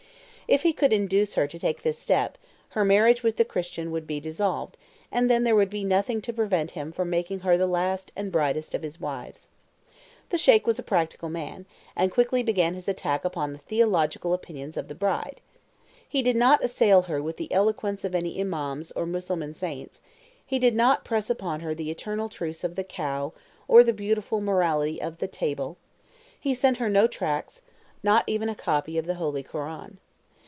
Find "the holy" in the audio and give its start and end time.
29.05-29.43